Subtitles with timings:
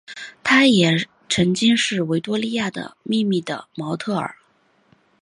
[0.43, 4.35] 她也曾经是维多利亚的秘密的模特儿。